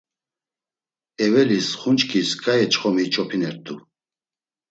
Eveliz 1.23 1.67
Xunçkiz 1.79 2.29
ǩai 2.43 2.63
çxomi 2.71 3.01
iç̌opinert̆u. 3.07 3.75